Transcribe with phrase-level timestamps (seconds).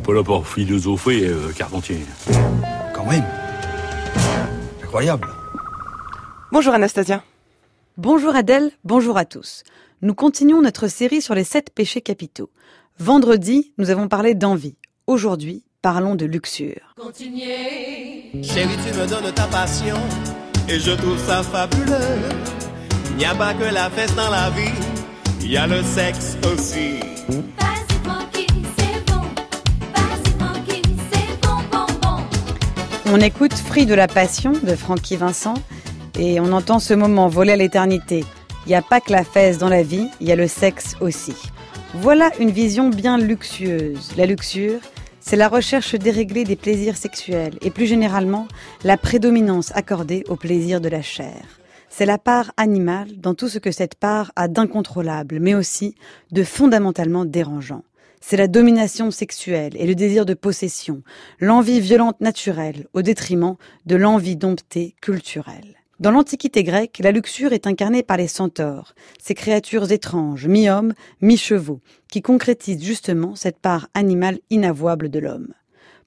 [0.00, 2.00] n'est pas là pour philosopher, euh, Carpentier.
[2.94, 3.24] Quand même.
[4.82, 5.28] Incroyable.
[6.52, 7.22] Bonjour Anastasia.
[7.96, 9.62] Bonjour Adèle, bonjour à tous.
[10.00, 12.50] Nous continuons notre série sur les sept péchés capitaux.
[12.98, 14.76] Vendredi, nous avons parlé d'envie.
[15.06, 16.94] Aujourd'hui, parlons de luxure.
[16.96, 18.30] Continuez.
[18.42, 19.96] Chérie, tu me donnes ta passion
[20.68, 22.18] et je trouve ça fabuleux.
[23.10, 24.72] Il n'y a pas que la fête dans la vie,
[25.42, 27.00] il y a le sexe aussi.
[33.12, 35.54] On écoute Fruit de la Passion de Francky Vincent
[36.16, 38.24] et on entend ce moment voler à l'éternité.
[38.64, 40.94] Il n'y a pas que la fesse dans la vie, il y a le sexe
[41.00, 41.34] aussi.
[41.94, 44.12] Voilà une vision bien luxueuse.
[44.16, 44.78] La luxure,
[45.18, 48.46] c'est la recherche déréglée des plaisirs sexuels et plus généralement
[48.84, 51.42] la prédominance accordée au plaisir de la chair.
[51.88, 55.96] C'est la part animale dans tout ce que cette part a d'incontrôlable, mais aussi
[56.30, 57.82] de fondamentalement dérangeant.
[58.20, 61.02] C'est la domination sexuelle et le désir de possession,
[61.40, 65.76] l'envie violente naturelle au détriment de l'envie domptée culturelle.
[65.98, 71.80] Dans l'Antiquité grecque, la luxure est incarnée par les centaures, ces créatures étranges, mi-hommes, mi-chevaux,
[72.08, 75.52] qui concrétisent justement cette part animale inavouable de l'homme.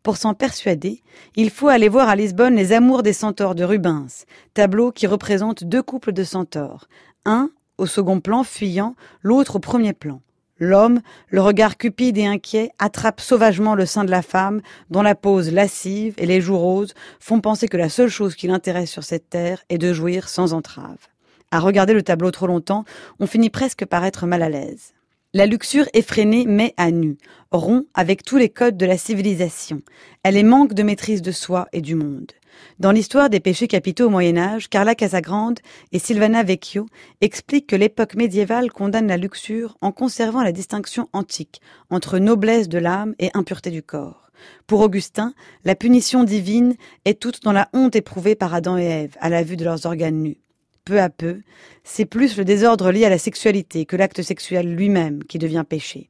[0.01, 1.01] Pour s'en persuader,
[1.35, 5.63] il faut aller voir à Lisbonne les Amours des centaures de Rubens, tableau qui représente
[5.63, 6.87] deux couples de centaures,
[7.25, 10.21] un au second plan fuyant, l'autre au premier plan.
[10.63, 15.13] L'homme, le regard cupide et inquiet, attrape sauvagement le sein de la femme, dont la
[15.13, 19.03] pose lascive et les joues roses font penser que la seule chose qui l'intéresse sur
[19.03, 21.09] cette terre est de jouir sans entrave.
[21.51, 22.85] À regarder le tableau trop longtemps,
[23.19, 24.93] on finit presque par être mal à l'aise.
[25.33, 27.17] La luxure effrénée met à nu,
[27.51, 29.81] rompt avec tous les codes de la civilisation.
[30.23, 32.31] Elle est manque de maîtrise de soi et du monde.
[32.79, 35.59] Dans l'histoire des péchés capitaux au Moyen Âge, Carla Casagrande
[35.91, 36.87] et Silvana Vecchio
[37.21, 42.79] expliquent que l'époque médiévale condamne la luxure en conservant la distinction antique entre noblesse de
[42.79, 44.31] l'âme et impureté du corps.
[44.67, 49.15] Pour Augustin, la punition divine est toute dans la honte éprouvée par Adam et Ève
[49.19, 50.39] à la vue de leurs organes nus.
[50.85, 51.41] Peu à peu,
[51.83, 56.09] c'est plus le désordre lié à la sexualité que l'acte sexuel lui-même qui devient péché.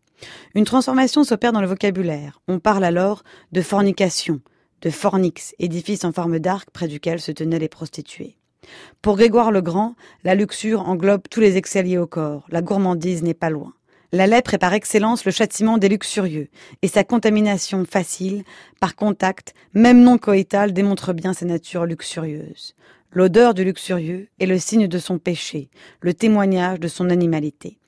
[0.56, 2.40] Une transformation s'opère dans le vocabulaire.
[2.48, 4.40] On parle alors de fornication,
[4.84, 8.36] de fornix, édifice en forme d'arc près duquel se tenaient les prostituées.
[9.02, 12.46] Pour Grégoire le Grand, la luxure englobe tous les excès au corps.
[12.50, 13.74] La gourmandise n'est pas loin.
[14.12, 16.50] La lèpre est par excellence le châtiment des luxurieux,
[16.84, 18.44] et sa contamination facile,
[18.80, 22.76] par contact, même non coïtal, démontre bien sa nature luxurieuse.
[23.12, 25.70] L'odeur du luxurieux est le signe de son péché,
[26.02, 27.80] le témoignage de son animalité.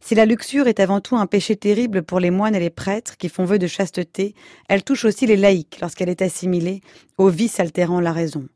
[0.00, 3.16] Si la luxure est avant tout un péché terrible pour les moines et les prêtres
[3.16, 4.34] qui font vœu de chasteté,
[4.68, 6.80] elle touche aussi les laïcs lorsqu'elle est assimilée
[7.18, 8.48] au vice altérant la raison.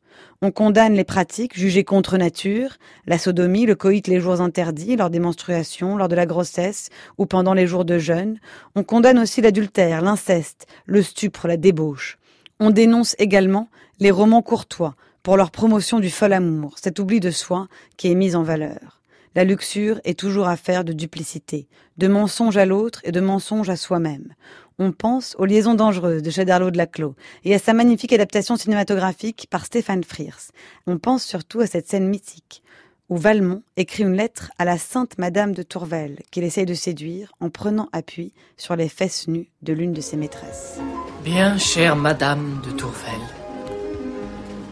[0.42, 2.76] On condamne les pratiques jugées contre nature,
[3.06, 7.26] la sodomie, le coït les jours interdits, lors des menstruations, lors de la grossesse ou
[7.26, 8.38] pendant les jours de jeûne.
[8.74, 12.18] On condamne aussi l'adultère, l'inceste, le stupre, la débauche.
[12.60, 13.68] On dénonce également
[13.98, 14.94] les romans courtois,
[15.26, 17.66] pour leur promotion du fol amour, cet oubli de soi
[17.96, 19.00] qui est mis en valeur.
[19.36, 23.76] La luxure est toujours affaire de duplicité, de mensonge à l'autre et de mensonge à
[23.76, 24.32] soi-même.
[24.78, 27.14] On pense aux liaisons dangereuses de Chederlo de Laclos
[27.44, 30.52] et à sa magnifique adaptation cinématographique par Stéphane Frears.
[30.86, 32.62] On pense surtout à cette scène mythique
[33.10, 37.32] où Valmont écrit une lettre à la sainte Madame de Tourvel qu'il essaye de séduire
[37.38, 40.78] en prenant appui sur les fesses nues de l'une de ses maîtresses.
[41.24, 43.20] Bien chère Madame de Tourvel,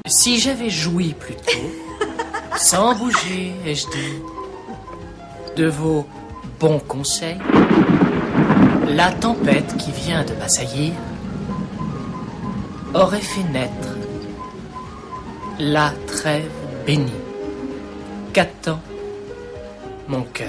[0.07, 2.07] si j'avais joui plus tôt,
[2.57, 4.23] sans bouger, ai-je dit,
[5.57, 6.07] de vos
[6.61, 7.39] bons conseils,
[8.89, 10.93] la tempête qui vient de m'assaillir
[12.95, 13.97] aurait fait naître
[15.59, 16.51] la trêve
[16.87, 17.13] bénie
[18.33, 18.81] qu'attend
[20.09, 20.49] mon cœur?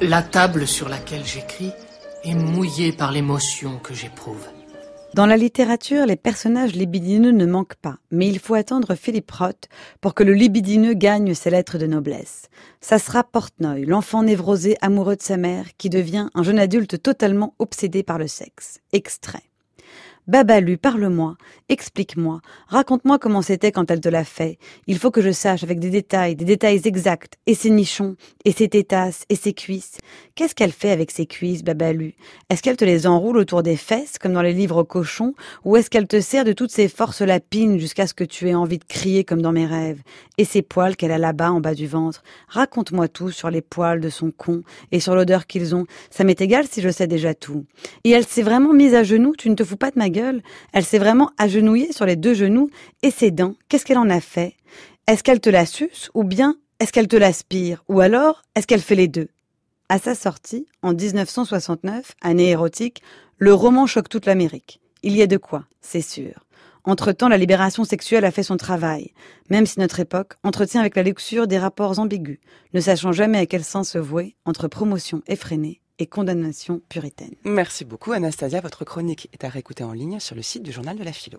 [0.00, 1.72] La table sur laquelle j'écris
[2.24, 4.46] est mouillée par l'émotion que j'éprouve.
[5.14, 9.68] Dans la littérature, les personnages libidineux ne manquent pas, mais il faut attendre Philippe Roth
[10.00, 12.48] pour que le libidineux gagne ses lettres de noblesse.
[12.80, 17.54] Ça sera Portnoy, l'enfant névrosé amoureux de sa mère, qui devient un jeune adulte totalement
[17.58, 18.80] obsédé par le sexe.
[18.92, 19.51] Extrait.
[20.28, 21.36] Babalu, parle-moi,
[21.68, 24.56] explique-moi, raconte-moi comment c'était quand elle te l'a fait.
[24.86, 28.14] Il faut que je sache avec des détails, des détails exacts, et ses nichons,
[28.44, 29.98] et ses tétasses, et ses cuisses.
[30.36, 32.14] Qu'est-ce qu'elle fait avec ses cuisses, Babalu?
[32.50, 35.34] Est-ce qu'elle te les enroule autour des fesses, comme dans les livres cochons,
[35.64, 38.54] ou est-ce qu'elle te sert de toutes ses forces lapines jusqu'à ce que tu aies
[38.54, 40.02] envie de crier comme dans mes rêves?
[40.38, 42.22] Et ces poils qu'elle a là-bas en bas du ventre?
[42.46, 45.86] Raconte-moi tout sur les poils de son con, et sur l'odeur qu'ils ont.
[46.10, 47.64] Ça m'est égal si je sais déjà tout.
[48.04, 50.11] Et elle s'est vraiment mise à genoux, tu ne te fous pas de ma
[50.72, 52.70] Elle s'est vraiment agenouillée sur les deux genoux,
[53.02, 54.54] et ses dents, qu'est-ce qu'elle en a fait?
[55.06, 58.80] Est-ce qu'elle te la suce, ou bien est-ce qu'elle te l'aspire, ou alors est-ce qu'elle
[58.80, 59.28] fait les deux?
[59.88, 63.02] À sa sortie, en 1969, année érotique,
[63.36, 64.80] le roman choque toute l'Amérique.
[65.02, 66.46] Il y a de quoi, c'est sûr.
[66.84, 69.12] Entre-temps, la libération sexuelle a fait son travail,
[69.50, 72.40] même si notre époque entretient avec la lecture des rapports ambigus,
[72.72, 77.34] ne sachant jamais à quel sens se vouer entre promotion effrénée et condamnation puritaine.
[77.44, 78.60] Merci beaucoup Anastasia.
[78.60, 81.38] Votre chronique est à réécouter en ligne sur le site du journal de la philo.